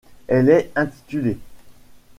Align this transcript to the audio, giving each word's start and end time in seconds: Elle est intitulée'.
Elle 0.27 0.49
est 0.49 0.71
intitulée'. 0.75 1.37